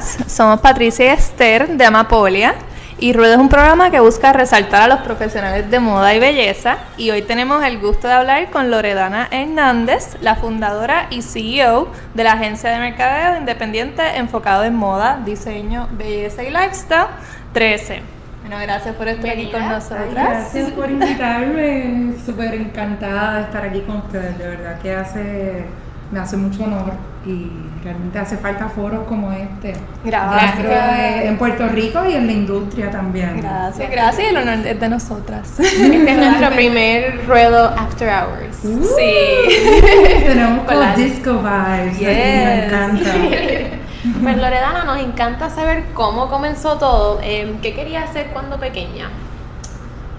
[0.00, 2.54] Somos Patricia y Esther de Amapolia.
[3.00, 6.78] Y Rueda es un programa que busca resaltar a los profesionales de moda y belleza.
[6.96, 12.24] Y hoy tenemos el gusto de hablar con Loredana Hernández, la fundadora y CEO de
[12.24, 17.06] la agencia de mercadeo independiente enfocado en moda, diseño, belleza y lifestyle
[17.52, 18.02] 13.
[18.42, 20.10] Bueno, gracias por estar aquí con nosotras.
[20.10, 25.64] gracias por invitarme, súper encantada de estar aquí con ustedes, de verdad que hace
[26.10, 26.92] me hace mucho honor
[27.28, 27.50] y
[27.84, 29.74] realmente hace falta foros como este.
[30.02, 31.24] Gracias.
[31.24, 33.40] en Puerto Rico y en la industria también.
[33.40, 34.28] Gracias, gracias.
[34.30, 35.60] El honor es de nosotras.
[35.60, 38.64] Este es nuestro primer ruedo After Hours.
[38.64, 38.82] Uh.
[38.82, 40.24] sí.
[40.26, 42.00] Tenemos como disco vibes.
[42.00, 43.10] Me encanta.
[44.22, 47.20] Pues Loredana, nos encanta saber cómo comenzó todo.
[47.20, 49.10] Em, ¿Qué quería hacer cuando pequeña?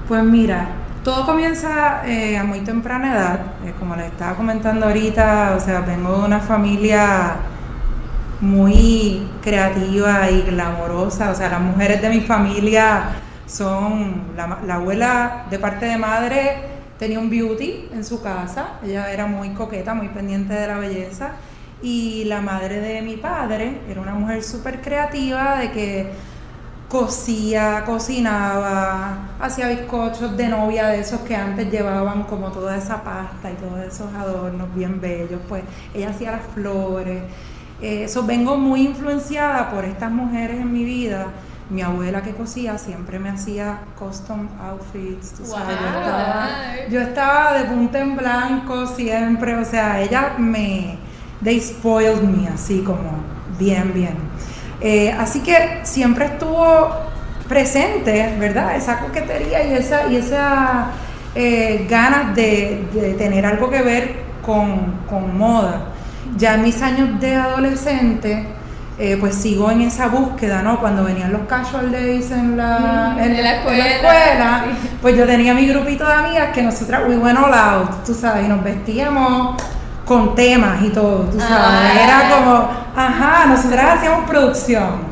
[0.07, 0.67] Pues mira,
[1.09, 5.81] todo comienza eh, a muy temprana edad, eh, como les estaba comentando ahorita, o sea,
[5.81, 7.37] vengo de una familia
[8.41, 13.05] muy creativa y glamorosa, o sea, las mujeres de mi familia
[13.47, 16.57] son, la, abuela de parte de madre
[16.99, 21.31] tenía un beauty en su casa, ella era muy coqueta, muy pendiente de la belleza,
[21.81, 26.11] y la madre de mi padre era una mujer súper creativa, de que
[26.89, 33.51] cosía, cocinaba, hacía bizcochos de novia de esos que antes llevaban como toda esa pasta
[33.51, 35.63] y todos esos adornos bien bellos, pues
[35.93, 37.21] ella hacía las flores.
[37.79, 41.27] Eso vengo muy influenciada por estas mujeres en mi vida.
[41.69, 46.47] Mi abuela que cosía siempre me hacía custom outfits, tú sabes, yo, estaba,
[46.89, 50.97] yo estaba de punta en blanco siempre, o sea, ella me,
[51.43, 53.11] they spoiled me así como
[53.59, 54.17] bien, bien.
[54.81, 56.89] Eh, así que siempre estuvo
[57.47, 58.75] presente, ¿verdad?
[58.75, 60.91] Esa coquetería y esa, y esa
[61.35, 65.87] eh, ganas de, tener algo que ver con, moda.
[66.37, 68.45] Ya en mis años de adolescente,
[68.97, 70.79] eh, pues sigo en esa búsqueda, ¿no?
[70.79, 74.65] Cuando venían los casual days en la, mm, en, la escuela,
[75.01, 78.45] pues yo tenía mi grupito de amigas que nosotras, we went all out, tú sabes,
[78.45, 79.61] y nos vestíamos
[80.09, 81.53] con temas y todo, tú sabes.
[81.55, 82.03] Ah.
[82.03, 85.05] Era como, ajá, nosotras hacíamos producción.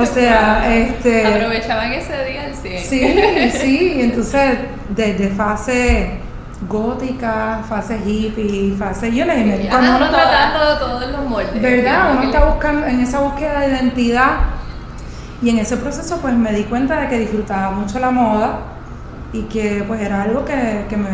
[0.00, 1.26] O sea, este.
[1.26, 2.78] Aprovechaban ese día sí.
[2.78, 4.58] Sí, sí, entonces
[4.90, 6.20] desde fase
[6.68, 11.60] gótica, fase hippie, fase yo les sí, cuando uno tratando todos los moldes.
[11.60, 12.12] ¿Verdad?
[12.12, 14.30] Uno está buscando en esa búsqueda de identidad
[15.42, 18.60] y en ese proceso pues me di cuenta de que disfrutaba mucho la moda
[19.32, 21.08] y que pues era algo que, me,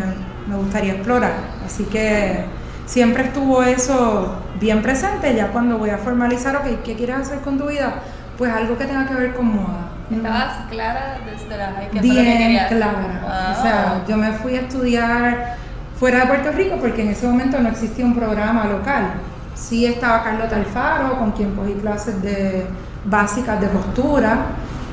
[0.46, 1.32] me gustaría explorar.
[1.64, 2.60] Así que
[2.92, 7.56] siempre estuvo eso bien presente, ya cuando voy a formalizar, ok, ¿qué quieres hacer con
[7.56, 7.94] tu vida?
[8.36, 9.88] Pues algo que tenga que ver con moda.
[10.14, 13.54] ¿Estabas clara desde la high Bien clara.
[13.58, 15.56] O sea, yo me fui a estudiar
[15.98, 19.14] fuera de Puerto Rico porque en ese momento no existía un programa local.
[19.54, 22.66] Sí estaba Carlota Alfaro, con quien cogí clases de
[23.06, 24.36] básicas de costura,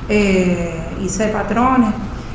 [0.08, 1.90] eh, hice patrones,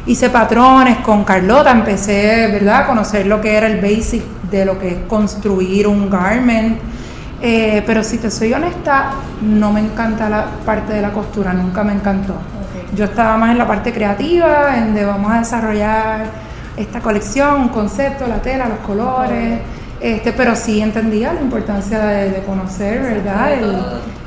[0.05, 4.23] hice patrones con Carlota, empecé, ¿verdad?, a conocer lo que era el basic
[4.59, 6.77] de lo que es construir un garment.
[7.41, 9.11] Eh, pero si te soy honesta,
[9.41, 12.35] no me encanta la parte de la costura, nunca me encantó.
[12.95, 16.25] Yo estaba más en la parte creativa, en de vamos a desarrollar
[16.77, 19.59] esta colección, un concepto, la tela, los colores.
[19.99, 23.49] Este, pero sí entendía la importancia de, conocer, ¿verdad?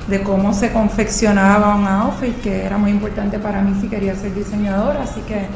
[0.09, 4.35] de cómo se confeccionaba un outfit, que era muy importante para mí si quería ser
[4.35, 5.47] diseñadora, así que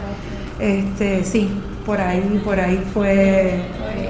[0.62, 1.50] este, sí,
[1.84, 3.60] por ahí, por ahí fue.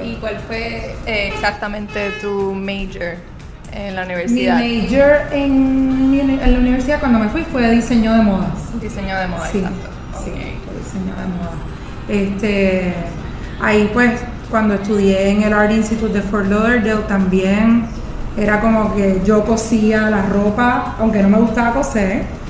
[0.05, 3.17] ¿Y cuál fue eh, exactamente tu major
[3.73, 4.61] en la universidad?
[4.61, 8.81] Mi major en, la universidad cuando me fui fue diseño de modas.
[8.83, 9.89] Diseño de modas, sí, exacto.
[10.23, 11.55] Sí, diseño de modas.
[12.09, 12.95] Este,
[13.63, 14.21] ahí pues
[14.51, 17.87] cuando estudié en el Art Institute de Fort Lauderdale también
[18.37, 22.42] era como que yo cosía la ropa, aunque no me gustaba coser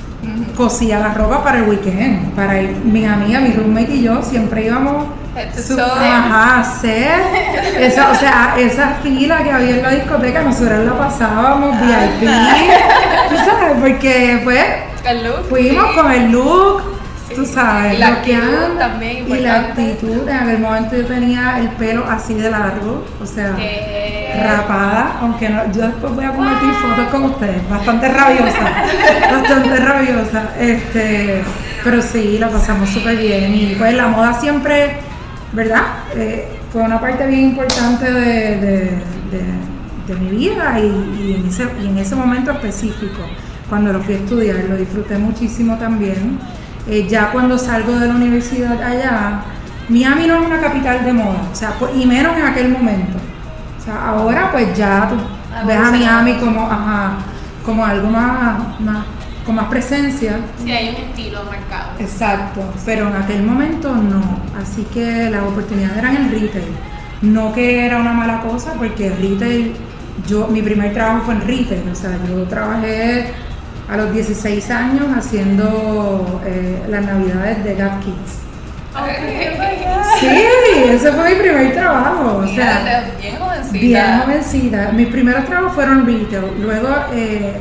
[0.55, 4.65] cosía la ropa para el weekend, para ir, mi amiga, mi roommate y yo siempre
[4.65, 7.19] íbamos a hacer
[7.79, 12.29] esa, o sea, esa fila que había en la discoteca, nosotros la pasábamos VIP,
[13.29, 14.65] tú sabes, porque pues
[15.49, 16.83] fuimos con el look,
[17.35, 21.69] tú sabes, y la actitud también y la actitud, en aquel momento yo tenía el
[21.69, 23.55] pelo así de largo, o sea,
[24.43, 28.59] rapada, aunque no, yo después voy a compartir fotos con ustedes, bastante rabiosa,
[30.59, 31.41] este,
[31.83, 34.97] pero sí, la pasamos súper bien y pues la moda siempre,
[35.51, 35.83] ¿verdad?
[36.15, 39.13] Eh, fue una parte bien importante de,
[40.19, 43.21] mi vida y, en ese, y en ese momento específico,
[43.69, 46.37] cuando lo fui a estudiar, lo disfruté muchísimo también.
[46.87, 49.41] Eh, ya cuando salgo de la universidad allá,
[49.89, 53.17] Miami no es una capital de moda, o sea, pues, y menos en aquel momento.
[53.79, 55.15] O sea, ahora pues ya tú
[55.67, 57.17] ves a Miami como, ajá,
[57.65, 59.05] como algo más, más
[59.45, 60.39] con más presencia.
[60.63, 61.91] Sí, hay un estilo marcado.
[61.99, 64.39] Exacto, pero en aquel momento no.
[64.61, 66.65] Así que las oportunidades eran en retail.
[67.21, 69.73] No que era una mala cosa, porque retail,
[70.27, 71.89] yo, mi primer trabajo fue en retail.
[71.91, 73.31] O sea, yo trabajé
[73.89, 78.43] a los 16 años haciendo eh, las navidades de Gap Kids.
[80.19, 80.27] Sí,
[80.89, 82.43] ese fue mi primer trabajo.
[82.43, 83.79] O sea, bien jovencita.
[83.79, 84.91] Bien jovencita.
[84.93, 86.45] Mis primeros trabajos fueron retail.
[86.61, 87.53] Luego, eh,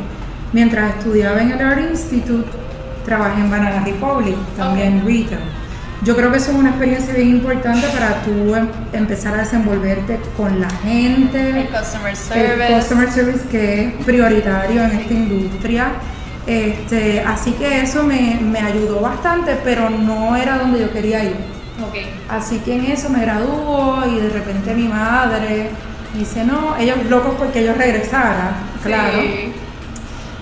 [0.53, 2.49] mientras estudiaba en el Art Institute,
[3.05, 5.41] trabajé en Banana Republic, también retail.
[6.05, 10.19] Yo creo que eso es una experiencia bien importante para tú em- empezar a desenvolverte
[10.37, 11.61] con la gente.
[11.61, 12.67] El customer service.
[12.67, 15.87] El customer service que es prioritario en esta industria.
[16.47, 21.37] Este, así que eso me, me ayudó bastante, pero no era donde yo quería ir.
[21.89, 22.11] Okay.
[22.29, 25.71] Así que en eso me graduó y de repente mi madre
[26.19, 29.21] dice, no, ellos locos porque yo regresara, claro.
[29.23, 29.52] Sí.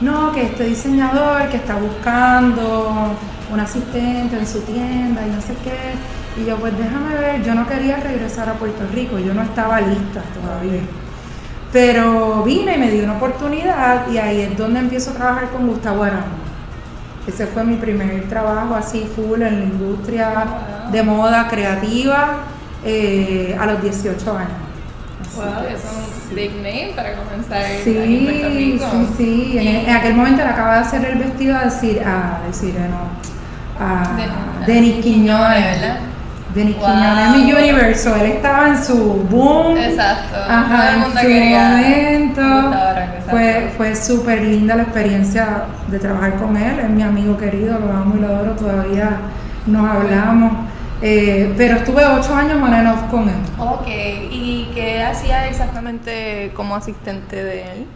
[0.01, 3.13] No, que este diseñador que está buscando
[3.53, 6.41] un asistente en su tienda y no sé qué.
[6.41, 9.81] Y yo, pues déjame ver, yo no quería regresar a Puerto Rico, yo no estaba
[9.81, 10.81] lista todavía.
[11.73, 15.67] Pero vine y me dio una oportunidad y ahí es donde empiezo a trabajar con
[15.67, 16.41] Gustavo Aramo.
[17.27, 20.45] Ese fue mi primer trabajo así full en la industria
[20.91, 22.39] de moda creativa
[22.85, 24.70] eh, a los 18 años.
[25.45, 25.81] Wow, que es
[26.31, 28.85] un big name para comenzar Sí, en Puerto Rico.
[28.91, 29.15] sí,
[29.53, 29.59] sí.
[29.59, 33.85] En, en aquel momento le acaba de hacer el vestido a decir, a decir, no,
[33.85, 34.17] a
[34.67, 35.81] De- Denis Quiñones.
[35.81, 35.97] ¿verdad?
[36.55, 36.87] Denis Wow.
[36.87, 38.17] Quiñones, mi universo.
[38.17, 38.97] Él estaba en su
[39.31, 39.77] boom.
[39.77, 40.37] Exacto.
[40.49, 42.77] Ajá, Todo el en su quería momento.
[43.31, 46.81] Fue, fue súper linda la experiencia de trabajar con él.
[46.81, 48.53] Es mi amigo querido, lo amo y lo adoro.
[48.57, 49.11] Todavía
[49.67, 50.53] nos hablamos.
[51.03, 53.37] Eh, pero estuve ocho años on and off con él.
[53.59, 53.87] Ok,
[54.31, 57.87] ¿y qué hacía exactamente como asistente de él?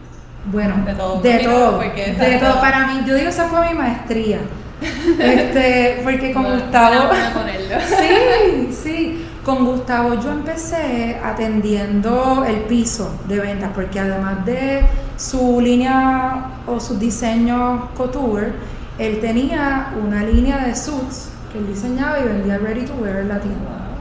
[0.51, 2.59] Bueno, De todo, de todo, de todo.
[2.59, 4.39] Para mí, yo digo, esa fue mi maestría.
[5.19, 7.09] Este, porque con Bueno, Gustavo,
[7.87, 14.81] sí, sí, con Gustavo yo empecé atendiendo el piso de ventas, porque además de
[15.17, 18.53] su línea o sus diseños couture,
[18.99, 23.29] él tenía una línea de suits que él diseñaba y vendía ready to wear en
[23.29, 23.95] la tienda.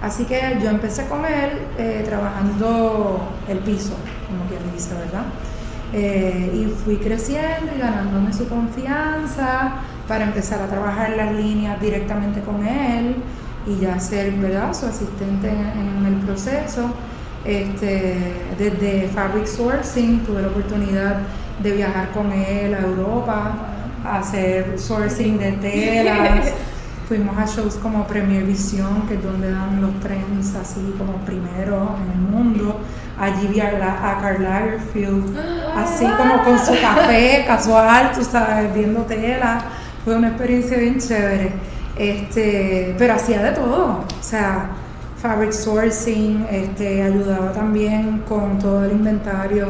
[0.00, 3.94] Así que yo empecé con él eh, trabajando el piso,
[4.28, 5.24] como quien dice, ¿verdad?
[5.92, 9.72] Eh, y fui creciendo y ganándome su confianza
[10.06, 13.16] para empezar a trabajar las líneas directamente con él
[13.66, 16.94] y ya ser, ¿verdad?, su asistente en, en el proceso.
[17.44, 21.18] Este, desde Fabric Sourcing tuve la oportunidad
[21.62, 23.52] de viajar con él a Europa,
[24.04, 26.52] a hacer sourcing de telas.
[27.10, 31.96] Fuimos a shows como Premier Vision, que es donde dan los trends así como primero
[32.04, 32.80] en el mundo.
[33.18, 35.36] Allí vi a, la- a Karl Lagerfeld,
[35.76, 39.60] así como con su café casual, tú sabes, viendo tela.
[40.04, 41.50] Fue una experiencia bien chévere.
[41.96, 44.04] Este, pero hacía de todo.
[44.08, 44.70] O sea,
[45.20, 49.66] fabric sourcing, este, ayudaba también con todo el inventario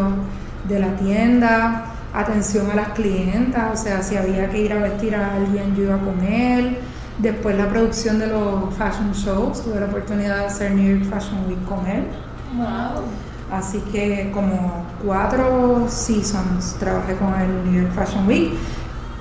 [0.68, 5.16] de la tienda, atención a las clientas, o sea, si había que ir a vestir
[5.16, 6.76] a alguien, yo iba con él.
[7.21, 11.45] Después la producción de los fashion shows, tuve la oportunidad de hacer New York Fashion
[11.49, 12.05] Week con él.
[12.57, 13.03] Wow.
[13.53, 18.53] Así que como cuatro seasons trabajé con el New York Fashion Week,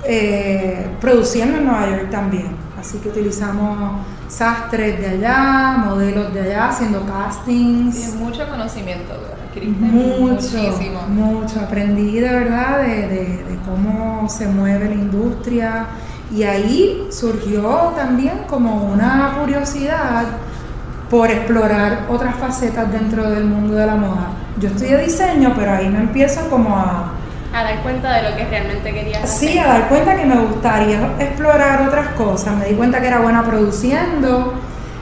[0.04, 2.56] eh, produciendo en Nueva York también.
[2.78, 7.94] Así que utilizamos sastres de allá, modelos de allá, haciendo castings.
[7.94, 9.12] Sí, mucho conocimiento,
[9.48, 11.02] adquiriste Mucho, muchísimo.
[11.08, 11.60] mucho.
[11.60, 15.86] Aprendí de verdad de, de- de cómo se mueve la industria
[16.30, 20.24] y ahí surgió también como una curiosidad
[21.10, 24.28] por explorar otras facetas dentro del mundo de la moda.
[24.58, 27.14] Yo estudié diseño, pero ahí me empiezo como a,
[27.52, 29.50] A dar cuenta de lo que realmente querías hacer.
[29.50, 32.56] sí, a dar cuenta que me gustaría explorar otras cosas.
[32.56, 34.54] Me di cuenta que era buena produciendo,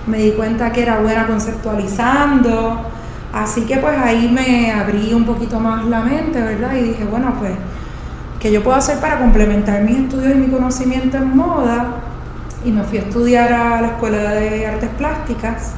[0.07, 2.81] me di cuenta que era buena conceptualizando.
[3.33, 6.73] Así que pues ahí me abrí un poquito más la mente, ¿verdad?
[6.75, 7.53] Y dije, bueno, pues,
[8.41, 11.97] ¿qué yo puedo hacer para complementar mis estudios y mi conocimiento en moda?
[12.65, 15.73] Y me fui a estudiar a la Escuela de Artes Plásticas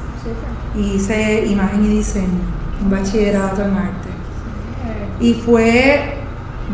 [0.76, 2.40] y hice imagen y diseño,
[2.82, 4.08] un bachillerato en arte.
[5.20, 6.14] Y fue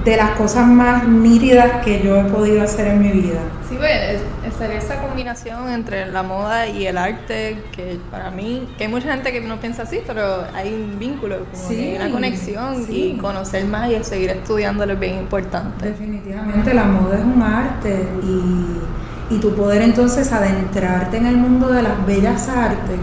[0.05, 3.41] de las cosas más nítidas que yo he podido hacer en mi vida.
[3.69, 8.85] Sí, pues, es esa combinación entre la moda y el arte, que para mí, que
[8.85, 12.11] hay mucha gente que no piensa así, pero hay un vínculo, como Sí, que una
[12.11, 13.15] conexión sí.
[13.17, 15.87] y conocer más y seguir estudiándolo es bien importante.
[15.89, 21.69] Definitivamente la moda es un arte y, y tu poder entonces adentrarte en el mundo
[21.73, 22.99] de las bellas artes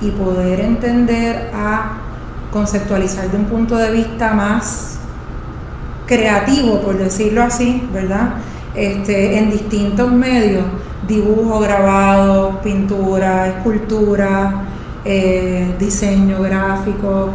[0.00, 1.98] y poder entender a
[2.50, 4.98] conceptualizar de un punto de vista más
[6.06, 8.30] creativo, por decirlo así, ¿verdad?
[8.74, 10.64] Este, en distintos medios,
[11.06, 14.62] dibujo, grabado, pintura, escultura,
[15.04, 17.30] eh, diseño gráfico,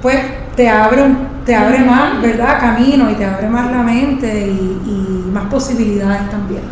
[0.00, 0.18] pues
[0.54, 1.02] te abre,
[1.44, 2.60] te abre más, ¿verdad?
[2.60, 6.62] Camino y te abre más la mente y, y más posibilidades también.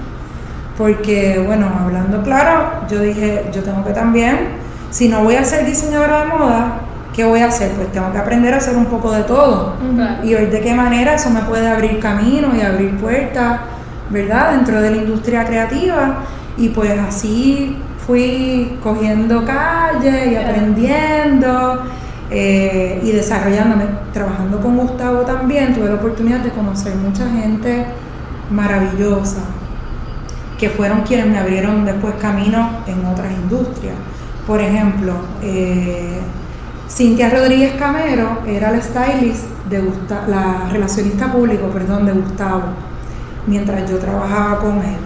[0.78, 4.48] Porque, bueno, hablando claro, yo dije, yo tengo que también,
[4.90, 6.80] si no voy a ser diseñadora de moda,
[7.14, 7.72] ¿qué voy a hacer?
[7.72, 9.75] Pues tengo que aprender a hacer un poco de todo.
[10.22, 13.60] Y ver de qué manera eso me puede abrir camino y abrir puertas,
[14.10, 14.52] ¿verdad?
[14.52, 16.25] Dentro de la industria creativa.
[16.56, 21.82] Y pues así fui cogiendo calle y aprendiendo
[22.30, 23.84] eh, y desarrollándome.
[24.12, 27.86] Trabajando con Gustavo también, tuve la oportunidad de conocer mucha gente
[28.50, 29.40] maravillosa,
[30.58, 33.96] que fueron quienes me abrieron después camino en otras industrias.
[34.46, 36.20] Por ejemplo, eh,
[36.88, 42.62] Cintia Rodríguez Camero era la stylist de Gustavo, la relacionista público, perdón, de Gustavo,
[43.46, 44.96] mientras yo trabajaba con él.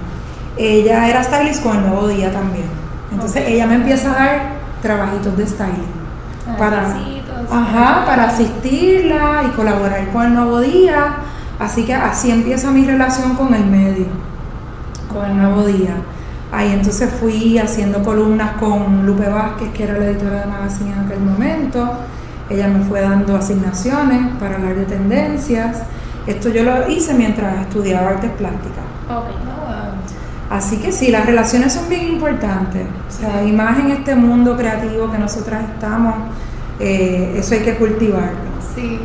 [0.56, 2.66] Ella era stylist con el Nuevo Día también.
[3.12, 4.40] Entonces ella me empieza a dar
[4.82, 6.00] trabajitos de styling
[6.46, 6.96] Ah, para,
[7.50, 11.16] ajá, para asistirla y colaborar con el Nuevo Día.
[11.58, 14.06] Así que así empieza mi relación con el medio,
[15.12, 15.96] con el Nuevo Día.
[16.52, 20.98] Ahí entonces fui haciendo columnas con Lupe Vázquez, que era la editora de Magazine en
[21.00, 21.92] aquel momento.
[22.48, 25.82] Ella me fue dando asignaciones para hablar de tendencias.
[26.30, 28.84] Esto yo lo hice mientras estudiaba artes plásticas.
[29.08, 29.24] Ok.
[30.50, 32.84] Así que sí, las relaciones son bien importantes.
[33.08, 36.14] O sea, y más en este mundo creativo que nosotras estamos,
[36.80, 38.50] eh, eso hay que cultivarlo.
[38.74, 38.98] Sí.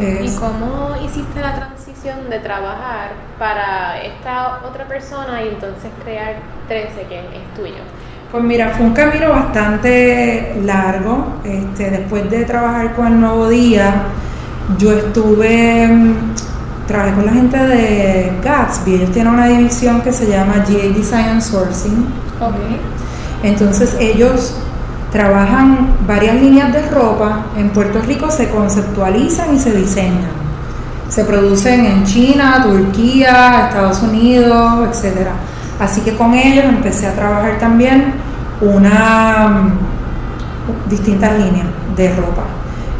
[0.00, 6.36] Es- ¿Y cómo hiciste la transición de trabajar para esta otra persona y entonces crear
[6.68, 7.82] 13, que es tuyo?
[8.30, 11.34] Pues mira, fue un camino bastante largo.
[11.44, 14.02] Este, después de trabajar con el Nuevo Día,
[14.78, 16.14] yo estuve, mm,
[16.86, 18.94] trabajé con la gente de Gatsby.
[18.94, 22.06] Ellos tienen una división que se llama GA Design and Sourcing.
[23.42, 24.54] Entonces ellos
[25.12, 27.46] trabajan varias líneas de ropa.
[27.56, 30.46] En Puerto Rico se conceptualizan y se diseñan.
[31.08, 35.28] Se producen en China, Turquía, Estados Unidos, etc.
[35.78, 38.14] Así que con ellos empecé a trabajar también
[38.60, 39.70] una
[40.88, 41.66] distintas líneas
[41.96, 42.44] de ropa.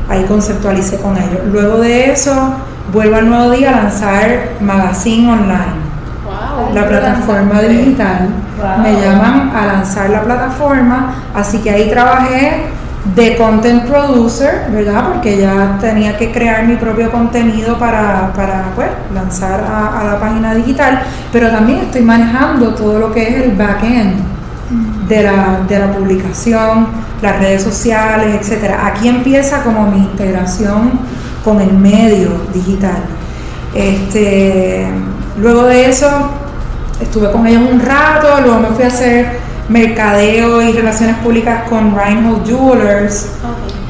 [0.08, 1.40] Ahí conceptualicé con ellos.
[1.50, 2.54] Luego de eso
[2.92, 5.86] vuelvo al nuevo día a lanzar Magazine Online
[6.26, 6.74] Wow.
[6.74, 8.28] la plataforma digital.
[8.58, 8.82] Wow.
[8.82, 12.64] Me llaman a lanzar la plataforma, así que ahí trabajé
[13.14, 15.04] de content producer, ¿verdad?
[15.12, 20.18] Porque ya tenía que crear mi propio contenido para, para pues, lanzar a, a la
[20.18, 21.02] página digital,
[21.32, 24.16] pero también estoy manejando todo lo que es el back-end
[25.08, 26.88] de la, de la publicación,
[27.22, 28.84] las redes sociales, etcétera.
[28.86, 30.98] Aquí empieza como mi integración
[31.46, 33.04] con el medio digital.
[33.72, 34.84] Este,
[35.40, 36.08] luego de eso
[37.00, 39.38] estuve con ellos un rato, luego me fui a hacer
[39.68, 43.28] mercadeo y relaciones públicas con Reinhold Jewelers,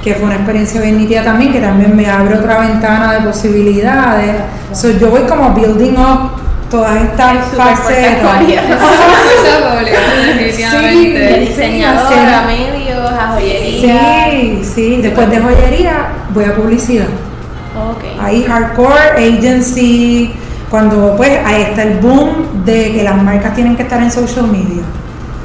[0.04, 4.34] que fue una experiencia bien nítida también, que también me abre otra ventana de posibilidades.
[4.74, 6.32] So, yo voy como building up
[6.70, 8.40] todas estas facetas.
[10.56, 11.14] Sí.
[11.40, 14.30] diseñadora, a medios, a joyería.
[14.30, 17.06] Sí, sí, después de joyería voy a publicidad.
[17.76, 18.04] Ok.
[18.20, 20.32] Ahí hardcore, agency,
[20.70, 24.48] cuando pues ahí está el boom de que las marcas tienen que estar en social
[24.48, 24.82] media.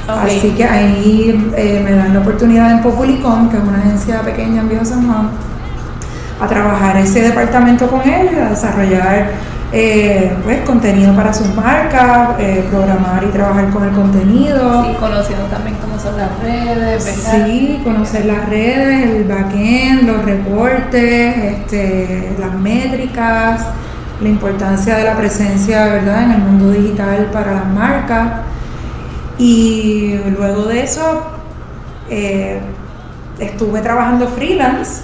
[0.08, 4.62] Así que ahí eh, me dan la oportunidad en Populicon, que es una agencia pequeña
[4.62, 5.30] en Viejo San Juan,
[6.40, 9.32] a trabajar ese departamento con ellos, a desarrollar
[9.74, 14.92] eh, pues, contenido para sus marcas, eh, programar y trabajar con el contenido.
[14.92, 17.46] Y conociendo también cómo son las redes, ¿verdad?
[17.46, 23.62] Sí, conocer las redes, el backend, los reportes, este, las métricas,
[24.22, 26.24] la importancia de la presencia ¿verdad?
[26.24, 28.32] en el mundo digital para las marcas.
[29.38, 31.24] Y luego de eso
[32.10, 32.60] eh,
[33.40, 35.04] estuve trabajando freelance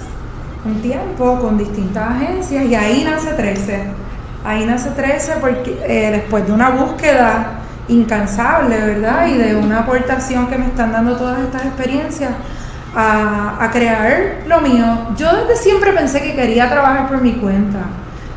[0.64, 4.07] un tiempo con distintas agencias y ahí nace 13.
[4.44, 7.52] Ahí nace 13 porque eh, después de una búsqueda
[7.88, 9.26] incansable, ¿verdad?
[9.28, 12.30] Y de una aportación que me están dando todas estas experiencias
[12.94, 14.84] a, a crear lo mío.
[15.16, 17.78] Yo desde siempre pensé que quería trabajar por mi cuenta.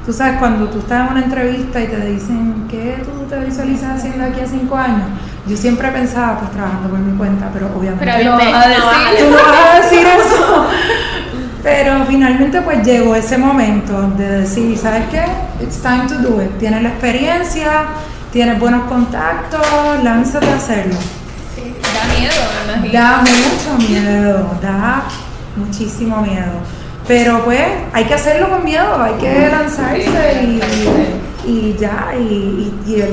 [0.06, 3.98] Tú sabes, cuando tú estás en una entrevista y te dicen, ¿qué tú te visualizas
[3.98, 5.04] haciendo aquí a cinco años?
[5.46, 8.38] Yo siempre pensaba, pues trabajando por mi cuenta, pero obviamente Pero no.
[8.38, 9.26] vas a decir.
[9.26, 10.66] Tú no vas a decir eso.
[11.64, 15.24] Pero finalmente pues llegó ese momento de decir, ¿sabes qué?
[15.64, 16.58] It's time to do it.
[16.58, 17.72] Tienes la experiencia,
[18.34, 19.62] tienes buenos contactos,
[20.04, 20.96] lánzate a hacerlo.
[21.56, 22.34] Sí, da miedo,
[22.66, 23.00] me imagino.
[23.00, 25.04] Da mucho miedo, da
[25.56, 26.52] muchísimo miedo.
[27.08, 27.62] Pero pues
[27.94, 30.62] hay que hacerlo con miedo, hay que lanzarse y,
[31.50, 32.14] y ya.
[32.18, 33.04] Y, y- y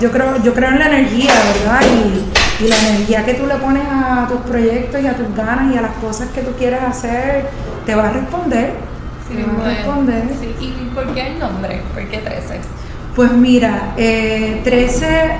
[0.00, 1.32] yo creo yo creo en la energía,
[1.64, 1.80] ¿verdad?
[1.82, 5.74] Y, y la energía que tú le pones a tus proyectos y a tus ganas
[5.74, 7.48] y a las cosas que tú quieres hacer,
[7.86, 8.74] te va a responder.
[9.28, 10.24] Sí, te va a responder.
[10.40, 11.82] Sí, ¿Y por qué el nombre?
[11.94, 12.60] ¿Por qué 13?
[13.16, 15.30] Pues mira, eh, 13,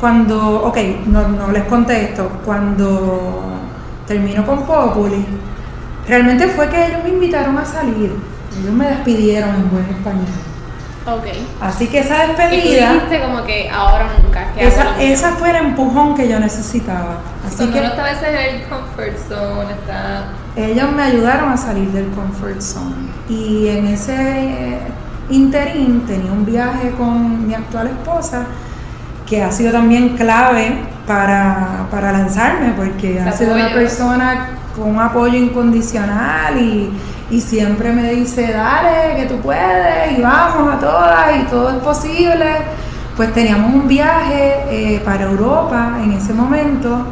[0.00, 3.44] cuando, ok, no, no les conté esto, cuando
[4.06, 5.24] termino con Populi,
[6.08, 8.12] realmente fue que ellos me invitaron a salir,
[8.60, 10.26] ellos me despidieron en buen español.
[11.06, 11.26] Ok.
[11.60, 14.35] Así que esa Y tú despedida, dijiste como que ahora nunca.
[14.56, 17.18] Esa, esa fue el empujón que yo necesitaba.
[17.46, 20.24] Así Cuando que uno está a veces en el comfort zone, está...
[20.56, 23.10] ellos me ayudaron a salir del comfort zone.
[23.28, 24.78] Y en ese
[25.30, 28.46] interín tenía un viaje con mi actual esposa
[29.26, 35.00] que ha sido también clave para, para lanzarme, porque ha sido una persona con un
[35.00, 36.92] apoyo incondicional y,
[37.30, 41.76] y siempre me dice, dale, que tú puedes, y vamos a todas, y todo es
[41.82, 42.46] posible.
[43.16, 47.06] Pues teníamos un viaje eh, para Europa en ese momento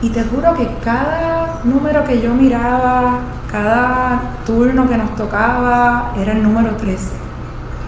[0.00, 3.18] y te juro que cada número que yo miraba,
[3.50, 7.04] cada turno que nos tocaba, era el número 13.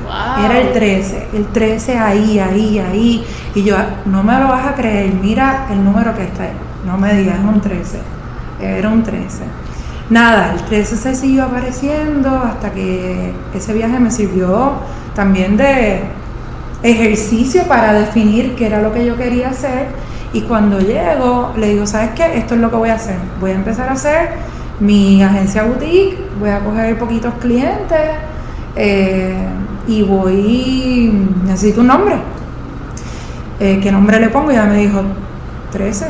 [0.04, 0.44] Wow.
[0.44, 3.24] Era el 13, el 13 ahí, ahí, ahí.
[3.54, 6.52] Y yo, no me lo vas a creer, mira el número que está ahí.
[6.84, 7.98] No me digas, es un 13.
[8.61, 9.44] Era un 13.
[10.11, 14.72] Nada, el 13 se siguió apareciendo hasta que ese viaje me sirvió
[15.14, 16.17] también de
[16.82, 19.88] ejercicio para definir qué era lo que yo quería hacer.
[20.32, 22.38] Y cuando llego, le digo, ¿sabes qué?
[22.38, 23.16] Esto es lo que voy a hacer.
[23.40, 24.30] Voy a empezar a hacer
[24.80, 28.10] mi agencia boutique, voy a coger poquitos clientes
[28.76, 29.36] eh,
[29.86, 32.16] y voy, necesito un nombre.
[33.58, 34.52] Eh, ¿Qué nombre le pongo?
[34.52, 35.02] Y ella me dijo,
[35.72, 36.06] 13.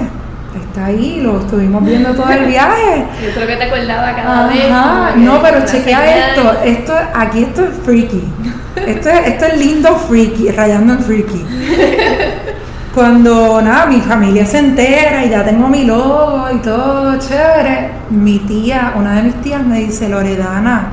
[0.60, 3.06] Está ahí, lo estuvimos viendo todo el viaje.
[3.24, 4.70] Yo creo que te acordaba cada vez.
[4.70, 8.24] Ajá, no, pero chequea esto, esto, aquí esto es freaky.
[8.86, 11.44] Esto es, esto es lindo freaky, rayando en freaky.
[12.94, 18.40] Cuando nada, mi familia se entera y ya tengo mi logo y todo chévere, mi
[18.40, 20.88] tía, una de mis tías me dice, Loredana,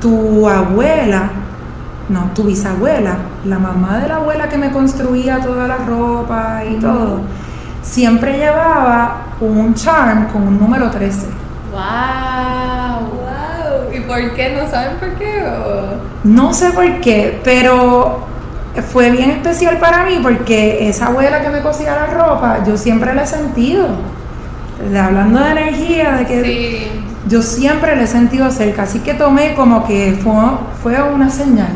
[0.00, 1.30] tu abuela,
[2.08, 6.74] no, tu bisabuela, la mamá de la abuela que me construía toda la ropa y
[6.74, 7.20] todo,
[7.82, 11.26] siempre llevaba un charm con un número 13.
[11.72, 11.80] Wow.
[13.10, 13.94] Wow.
[13.96, 14.56] ¿Y por qué?
[14.60, 15.42] ¿No saben por qué?
[15.46, 16.00] o?
[16.24, 18.26] No sé por qué, pero
[18.92, 23.14] fue bien especial para mí porque esa abuela que me cosía la ropa, yo siempre
[23.14, 23.88] la he sentido.
[24.90, 27.02] De- Hablando de energía, de que Sí.
[27.28, 30.32] yo siempre la he sentido cerca, así que tomé como que fue,
[30.82, 31.68] fue una señal.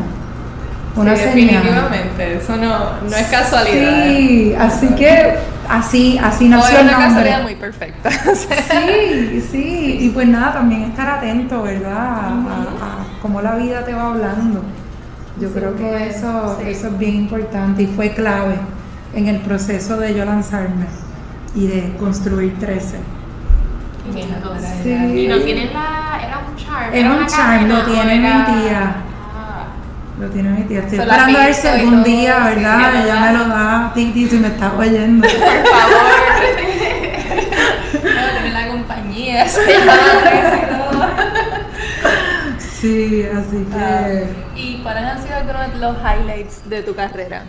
[0.95, 1.35] Una Sí, señal.
[1.63, 2.37] definitivamente.
[2.37, 2.77] Eso no,
[3.09, 4.05] no es casualidad.
[4.05, 5.35] Sí, así que
[5.69, 7.07] así, así No nació es el una nombre.
[7.09, 8.09] casualidad muy perfecta.
[8.35, 11.95] Sí, sí, y pues nada, también estar atento, ¿verdad?
[11.97, 14.63] A, cómo la vida te va hablando.
[15.39, 16.69] Yo Sí, creo que eso, sí.
[16.69, 18.55] eso es bien importante y fue clave
[19.13, 20.85] en el proceso de yo lanzarme
[21.55, 22.97] y de construir 13.
[24.13, 24.27] Mija,
[24.83, 24.91] Sí.
[24.91, 26.19] Y no tienen la.
[26.23, 26.93] Era un charm.
[26.93, 28.95] Era era un una charm, lo ¿o tiene mi tía.
[30.19, 30.79] Lo tiene mi tía.
[30.79, 33.03] Estoy esperando a ver si algún día, ¿verdad?
[33.03, 35.27] Ella me lo da, Titi, si me está oyendo.
[35.27, 36.05] Por favor.
[37.93, 37.99] no,
[38.37, 39.45] tener la compañía.
[42.85, 43.79] Sí, así que...
[43.79, 44.07] Ah,
[44.55, 47.43] ¿Y cuáles han sido algunos de los highlights de tu carrera?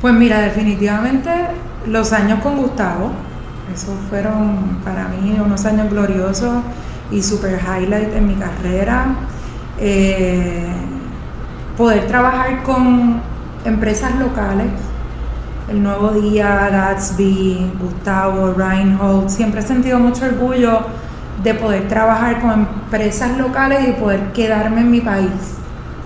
[0.00, 1.30] Pues mira, definitivamente
[1.86, 3.12] los años con Gustavo,
[3.72, 6.64] esos fueron para mí unos años gloriosos
[7.12, 9.14] y super highlight en mi carrera.
[9.78, 10.66] Eh,
[11.76, 13.20] poder trabajar con
[13.64, 14.70] empresas locales,
[15.68, 20.80] El Nuevo Día, Gatsby, Gustavo, Reinhold, siempre he sentido mucho orgullo
[21.42, 25.30] de poder trabajar con empresas locales y poder quedarme en mi país,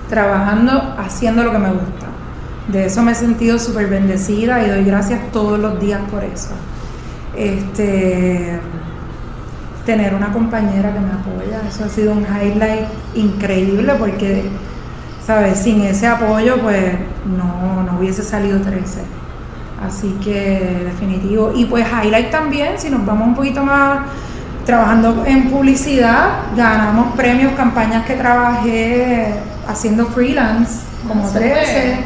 [0.08, 2.06] trabajando, haciendo lo que me gusta.
[2.68, 6.50] De eso me he sentido súper bendecida y doy gracias todos los días por eso.
[7.36, 8.60] Este,
[9.84, 14.44] tener una compañera que me apoya, eso ha sido un highlight increíble porque,
[15.26, 15.58] ¿sabes?
[15.58, 16.94] Sin ese apoyo, pues
[17.26, 19.00] no, no hubiese salido 13.
[19.86, 21.52] Así que definitivo.
[21.54, 24.00] Y pues highlight también, si nos vamos un poquito más
[24.64, 29.34] trabajando en publicidad, ganamos premios, campañas que trabajé
[29.68, 31.52] haciendo freelance, como Ah, súper.
[31.52, 31.96] 13.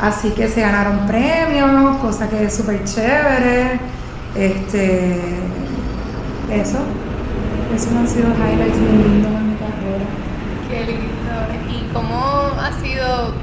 [0.00, 3.80] Así que se ganaron premios, cosa que es súper chévere.
[4.34, 5.20] Este,
[6.52, 6.78] eso,
[7.74, 11.13] esos han sido highlights bien lindos en mi carrera.
[11.94, 12.10] Qué lindo.
[12.10, 13.34] ¿Y cómo ha sido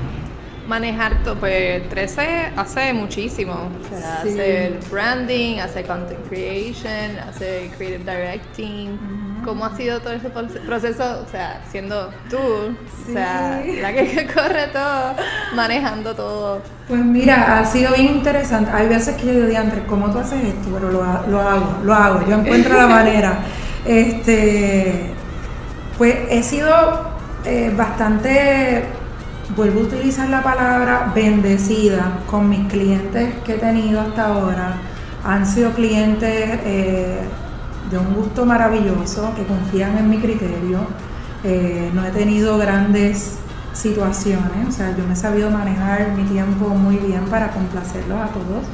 [0.67, 3.53] manejar todo, pues 13 hace muchísimo.
[3.53, 8.97] O sea, hace el branding, hace content creation, hace creative directing.
[9.43, 11.23] ¿Cómo ha sido todo ese proceso?
[11.27, 15.15] O sea, siendo tú, o sea, la que corre todo,
[15.55, 16.61] manejando todo.
[16.87, 18.71] Pues mira, ha sido bien interesante.
[18.71, 20.69] Hay veces que yo digo, Andrés, ¿cómo tú haces esto?
[20.73, 23.39] Pero lo, lo hago, lo hago, yo encuentro la manera.
[23.83, 25.11] Este,
[25.97, 27.10] pues he sido
[27.45, 28.85] eh, bastante
[29.55, 34.75] vuelvo a utilizar la palabra bendecida con mis clientes que he tenido hasta ahora.
[35.23, 37.19] Han sido clientes eh,
[37.89, 40.79] de un gusto maravilloso, que confían en mi criterio.
[41.43, 43.37] Eh, no he tenido grandes
[43.73, 48.27] situaciones, o sea, yo me he sabido manejar mi tiempo muy bien para complacerlos a
[48.27, 48.65] todos.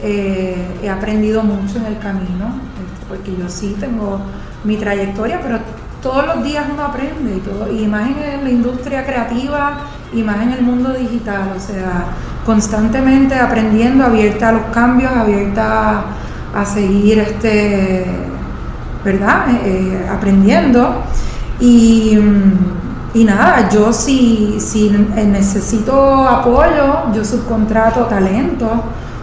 [0.00, 4.20] Eh, he aprendido mucho en el camino, este, porque yo sí tengo
[4.64, 5.58] mi trayectoria, pero
[6.04, 9.78] todos los días uno aprende y todo, y más en la industria creativa
[10.12, 12.04] y más en el mundo digital, o sea,
[12.44, 16.04] constantemente aprendiendo, abierta a los cambios, abierta
[16.54, 18.04] a seguir este,
[19.02, 19.48] ¿verdad?
[19.50, 21.02] Eh, eh, aprendiendo.
[21.58, 22.18] Y,
[23.14, 28.68] y, nada, yo si, si necesito apoyo, yo subcontrato talento.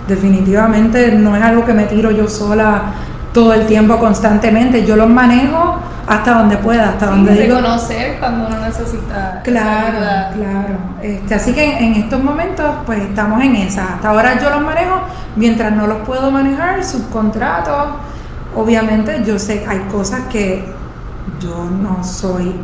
[0.08, 2.94] Definitivamente no es algo que me tiro yo sola
[3.34, 4.84] todo el tiempo constantemente.
[4.84, 5.71] Yo los manejo
[6.12, 7.56] hasta donde pueda, hasta donde digo.
[7.56, 9.42] Reconocer cuando uno necesita.
[9.46, 10.76] Claro, claro.
[11.02, 13.94] Este, así que en, estos momentos, pues estamos en esa.
[13.94, 15.04] Hasta ahora yo los manejo,
[15.38, 17.96] mientras no los puedo manejar, subcontrato.
[18.58, 20.66] Obviamente, yo sé, hay cosas que
[21.40, 22.56] yo no soy,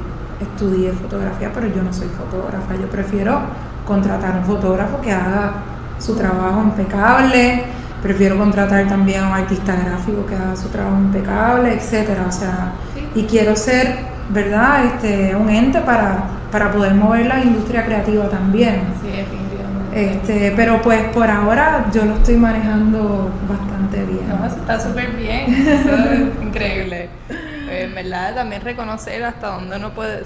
[0.41, 2.75] estudié fotografía, pero yo no soy fotógrafa.
[2.75, 3.39] Yo prefiero
[3.87, 5.53] contratar un fotógrafo que haga
[5.99, 7.63] su trabajo impecable
[8.01, 12.25] prefiero contratar también a un artista gráfico que haga su trabajo impecable, etcétera.
[12.27, 12.71] O sea,
[13.15, 13.95] y quiero ser,
[14.29, 18.81] ¿verdad?, este, un ente para, para poder mover la industria creativa también.
[19.01, 20.11] Sí, definitivamente.
[20.11, 24.29] Este, pero pues por ahora yo lo estoy manejando bastante bien.
[24.29, 27.09] No, está súper bien, es increíble.
[27.29, 30.23] Eh, en verdad, también reconocer hasta dónde uno puede,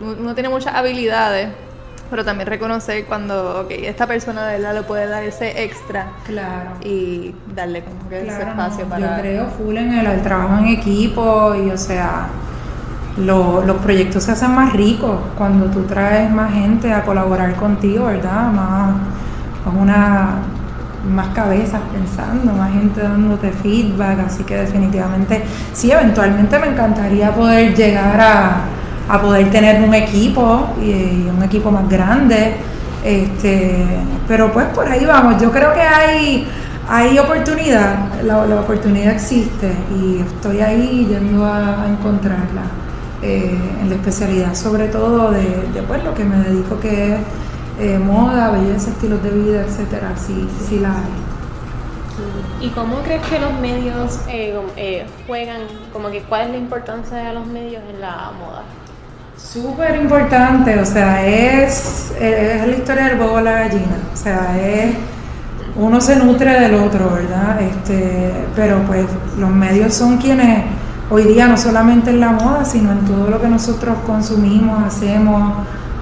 [0.00, 1.48] uno tiene muchas habilidades
[2.12, 6.08] pero también reconocer cuando, ok, esta persona de verdad lo puede dar ese extra.
[6.26, 6.72] Claro.
[6.84, 9.16] Y darle como que ese espacio para.
[9.16, 12.26] Yo creo full en el, trabajo en equipo y, o sea,
[13.16, 18.52] los proyectos se hacen más ricos cuando tú traes más gente a colaborar contigo, ¿verdad?
[18.52, 18.94] Más,
[19.64, 20.34] con una
[21.10, 27.74] más cabezas pensando, más gente dándote feedback, así que definitivamente sí, eventualmente me encantaría poder
[27.74, 32.56] llegar a a poder tener un equipo y, un equipo más grande.
[33.04, 33.84] Este,
[34.28, 36.46] pero pues por ahí vamos, yo creo que hay,
[36.88, 42.62] hay oportunidad, la, oportunidad existe y estoy ahí yendo a, encontrarla
[43.20, 47.20] eh, en la especialidad, sobre todo de, pues, lo que me dedico que es
[47.80, 51.32] eh, moda, belleza, estilos de vida, etcétera, sí, sí la hay.
[52.60, 55.62] ¿Y cómo crees que los medios eh, juegan,
[55.92, 58.62] como que cuál es la importancia de los medios en la moda?
[59.42, 64.56] Súper importante, o sea, es, es, la historia del huevo a la gallina, o sea,
[64.58, 64.94] es,
[65.76, 67.60] uno se nutre del otro, ¿verdad?
[67.60, 69.04] Este, pero pues
[69.38, 70.64] los medios son quienes
[71.10, 75.54] hoy día no solamente en la moda, sino en todo lo que nosotros consumimos, hacemos,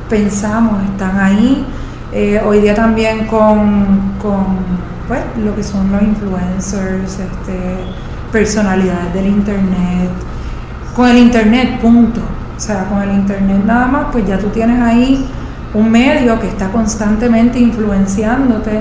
[0.09, 1.67] pensamos, están ahí.
[2.13, 4.59] Eh, hoy día también con, con
[5.09, 7.79] pues, lo que son los influencers, este,
[8.31, 10.11] personalidades del internet,
[10.95, 12.21] con el internet, punto.
[12.61, 15.27] O sea, con el Internet nada más, pues ya tú tienes ahí
[15.73, 18.81] un medio que está constantemente influenciándote.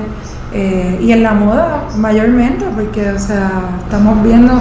[0.51, 4.51] Eh, y en la moda mayormente, porque, o sea, estamos viendo,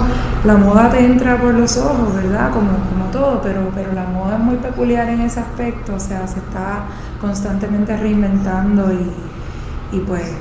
[0.45, 2.51] la moda te entra por los ojos, ¿verdad?
[2.51, 6.25] Como, como todo, pero, pero la moda es muy peculiar en ese aspecto, o sea,
[6.25, 6.85] se está
[7.19, 10.31] constantemente reinventando y, y pues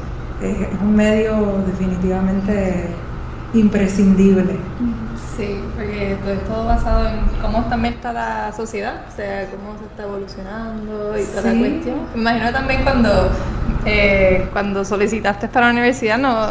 [0.41, 2.91] es un medio definitivamente
[3.55, 4.57] imprescindible.
[5.39, 9.79] Sí, porque todo es todo basado en cómo también está la sociedad, o sea, cómo
[9.79, 11.97] se está evolucionando y toda la cuestión.
[12.13, 13.31] Me imagino también cuando,
[13.85, 16.49] eh, cuando solicitaste para la universidad no,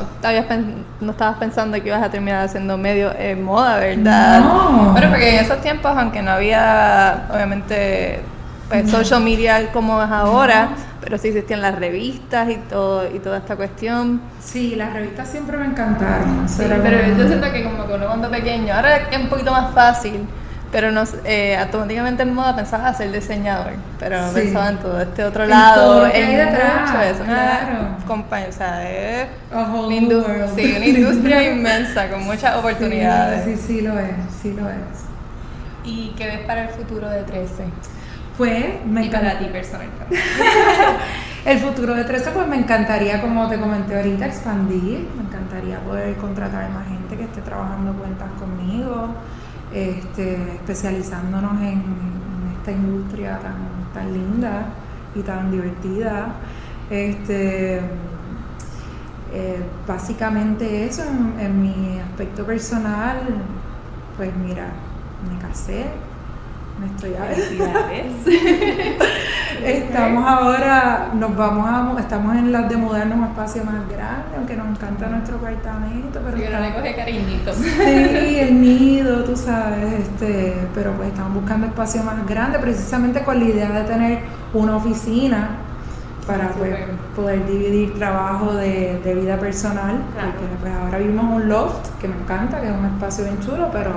[1.01, 4.39] no estabas pensando que ibas a terminar haciendo medio en moda, ¿verdad?
[4.39, 4.91] No.
[4.93, 8.21] Bueno, porque en esos tiempos, aunque no había, obviamente,
[8.69, 10.69] pues, social media como es ahora,
[11.01, 14.21] pero sí existían las revistas y todo y toda esta cuestión.
[14.43, 16.47] Sí, las revistas siempre me encantaron.
[16.49, 19.73] Sí, pero yo siento que como que uno cuando pequeño, ahora es un poquito más
[19.73, 20.27] fácil,
[20.71, 24.99] pero nos, eh, automáticamente en moda pensabas a ser diseñador, pero no pensaba en todo
[24.99, 27.95] este otro lado, en mucho eso, claro.
[28.49, 33.45] o sea, es una, industria, sí, una industria inmensa con muchas oportunidades.
[33.45, 34.75] Sí, sí, lo es, sí lo es.
[35.85, 37.63] ¿Y qué ves para el futuro de 13?
[38.37, 40.05] Pues me y para ti personalmente.
[41.45, 45.07] El futuro de 13, pues me encantaría, como te comenté ahorita, expandir.
[45.15, 49.07] Me encantaría poder contratar más gente que esté trabajando cuentas conmigo,
[49.73, 51.83] este, especializándonos en,
[52.57, 53.55] esta industria tan,
[53.93, 54.65] tan linda
[55.15, 56.33] y tan divertida.
[56.89, 57.81] Este,
[59.33, 61.03] eh, básicamente eso
[61.39, 63.19] en, mi aspecto personal,
[64.15, 64.67] pues mira,
[65.29, 65.85] me casé,
[66.85, 67.15] estoy
[69.65, 74.37] Estamos ahora, nos vamos a, estamos en las de mudarnos a un espacio más grande,
[74.37, 77.53] aunque nos encanta nuestro apartamento, pero no le cariñito.
[77.53, 83.39] Sí, el nido, tú sabes, este, pero pues estamos buscando espacio más grande, precisamente con
[83.39, 84.19] la idea de tener
[84.53, 85.49] una oficina
[86.27, 86.75] para pues,
[87.15, 92.61] poder dividir trabajo de, vida personal, porque pues ahora vivimos un loft que me encanta,
[92.61, 93.91] que es un espacio bien chulo, pero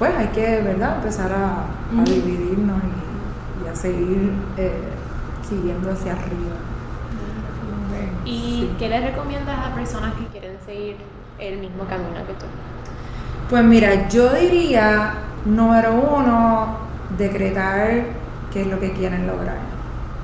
[0.00, 1.66] pues hay que, ¿verdad?, empezar a,
[2.04, 2.80] dividirnos
[3.62, 4.72] y, a seguir eh,
[5.46, 6.56] siguiendo hacia arriba.
[8.24, 10.96] ¿Y qué le recomiendas a personas que quieren seguir
[11.38, 12.46] el mismo camino que tú?
[13.50, 15.12] Pues mira, yo diría,
[15.44, 16.78] número uno,
[17.18, 18.04] decretar
[18.50, 19.70] qué es lo que quieren lograr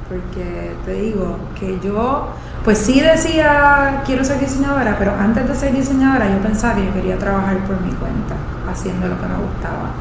[0.09, 2.29] porque te digo que yo,
[2.67, 6.93] pues sí decía quiero ser diseñadora, pero antes de ser diseñadora yo pensaba que yo
[6.93, 8.35] quería trabajar por mi cuenta,
[8.69, 9.93] haciendo lo que me gustaba.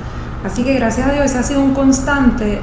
[0.43, 2.59] Así que gracias a Dios ese ha sido un constante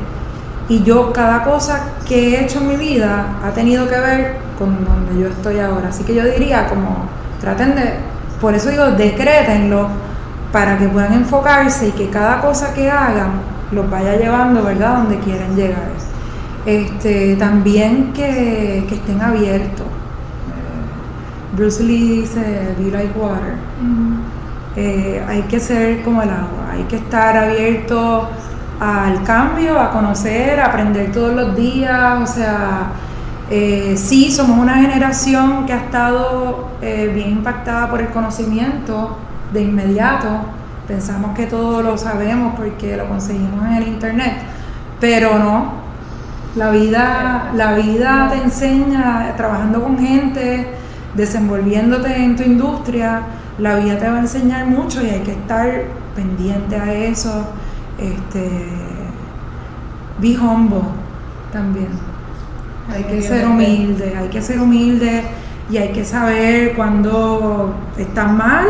[0.69, 4.85] y yo cada cosa que he hecho en mi vida ha tenido que ver con
[4.85, 5.91] donde yo estoy ahora.
[5.91, 7.07] Así que yo diría como
[7.41, 7.95] traten de,
[8.41, 9.87] por eso digo, decrétenlo
[10.51, 15.19] para que puedan enfocarse y que cada cosa que hagan los vaya llevando, ¿verdad?, donde
[15.21, 15.93] quieren llegar.
[16.65, 19.87] Este, también que, estén abiertos.
[21.53, 23.57] Eh, Bruce Lee dice, be like water.
[24.77, 28.29] Eh, hay que ser como el agua, hay que estar abierto
[28.81, 32.93] al cambio, a conocer, a aprender todos los días, o sea,
[33.51, 39.17] eh, sí, somos una generación que ha estado bien impactada por el conocimiento
[39.53, 40.29] de inmediato,
[40.89, 44.33] pensamos que todo lo sabemos porque lo conseguimos en el internet,
[44.99, 45.73] pero no,
[46.57, 50.82] la vida, la vida te enseña, trabajando con gente,
[51.15, 53.23] desenvolviéndote en tu industria,
[53.59, 57.47] la vida te va a enseñar mucho y hay que estar pendiente a eso.
[57.99, 58.49] Este,
[60.21, 60.83] be humble
[61.53, 61.89] también.
[62.93, 65.23] Hay que ser humilde, hay que ser humilde
[65.71, 68.67] y hay que saber cuando estás mal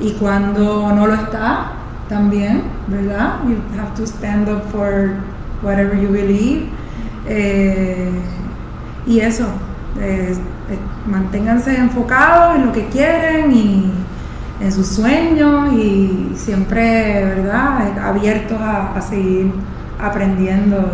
[0.00, 1.72] y cuando no lo está
[2.08, 3.40] también, ¿verdad?
[3.46, 5.16] You have to stand up for
[5.62, 6.68] whatever you believe
[7.26, 8.10] eh,
[9.06, 9.46] y eso,
[10.00, 10.34] eh,
[10.70, 13.92] eh, manténganse enfocados en lo que quieren y
[14.60, 19.52] en sus sueños y siempre, ¿verdad?, abiertos a, seguir
[19.98, 20.92] aprendiendo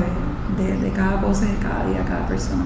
[0.59, 2.64] de, cada cosa, de cada día, cada persona.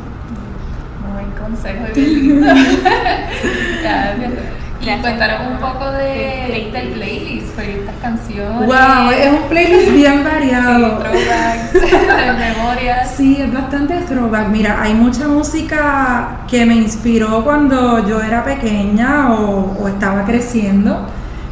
[1.03, 2.45] Muy buen consejo, bien
[4.81, 8.67] y contaron un poco de, del playlist, por estas canciones.
[8.67, 11.03] Wow, es un playlist bien variado.
[11.03, 13.11] Sí, throwbacks, memorias.
[13.17, 14.49] Sí, es bastante throwback.
[14.49, 21.07] Mira, hay mucha música que me inspiró cuando yo era pequeña o, o estaba creciendo,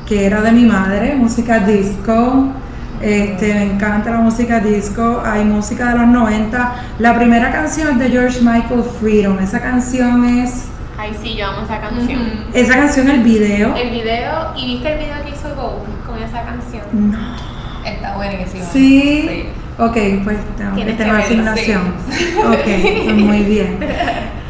[0.07, 2.53] que era de mi madre, música disco.
[3.01, 6.75] Este, me encanta la música disco, hay música de los 90.
[6.99, 9.39] La primera canción es de George Michael Freedom.
[9.41, 10.67] Esa canción es
[10.99, 12.23] Ay, sí, yo amo esa canción.
[12.55, 13.77] Esa canción, el video.
[13.77, 16.85] El video, ¿y viste el video que hizo Go con esa canción?
[16.93, 17.37] No.
[17.85, 18.65] Está buenísimo.
[18.73, 19.27] Sí.
[19.29, 19.45] sí.
[19.79, 20.39] Ok, pues
[20.97, 21.95] tengo asignación.
[22.47, 23.79] Ok, pues muy bien.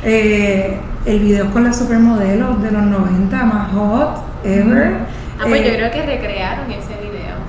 [0.04, 4.98] Eh, el video con la supermodelo de los 90, más hot ever.
[5.38, 6.70] Ah, pues yo eh, creo que recrearon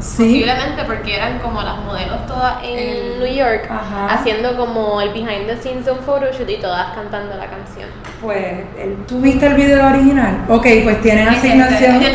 [0.07, 3.69] ese Posiblemente porque eran como las modelos todas en New York
[4.09, 7.89] haciendo como el behind the scenes de un photoshoot y todas cantando la canción.
[8.21, 8.63] Pues,
[9.07, 10.45] ¿tú viste el video original?
[10.47, 12.01] Ok, pues tienen asignación.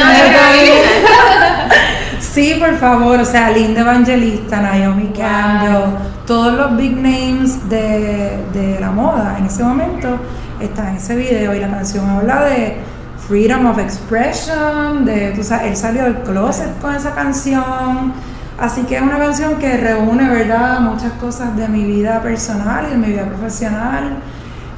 [2.21, 5.95] sí, por favor, o sea, Linda Evangelista, Naomi Campbell,
[6.27, 10.19] todos los big names de, de la moda en ese momento
[10.61, 12.92] están en ese video y la canción habla de
[13.33, 18.13] freedom of expression, de, tú sabes, él salió del closet con esa canción.
[18.59, 22.91] Así que es una canción que reúne, ¿verdad?, muchas cosas de mi vida personal y
[22.91, 24.19] de mi vida profesional.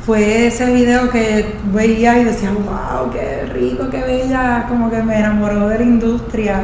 [0.06, 5.18] Fue ese video que veía y decía, wow, qué rico, qué bella, como que me
[5.18, 6.60] enamoró de la industria.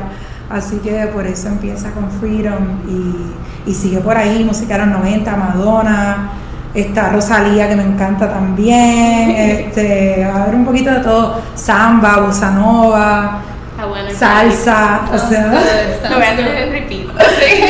[0.48, 4.98] Así que por eso empieza con Freedom y, y sigue por ahí, música de los
[5.00, 6.30] 90, Madonna,
[6.74, 9.30] Está Rosalía, que me encanta también.
[9.36, 11.40] este, a ver un poquito de todo.
[11.54, 13.42] Samba, bossa nova,
[14.12, 15.02] salsa.
[15.12, 15.46] O sea,
[16.08, 17.06] lo voy a tener en repeat.
[17.38, 17.64] Sí,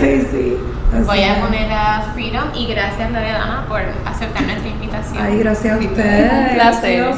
[0.00, 0.56] sí, sí.
[1.04, 5.24] voy a poner a Freedom y gracias Loredana por aceptar nuestra invitación.
[5.24, 6.32] Ay, gracias a ustedes.
[6.32, 7.14] Un placer.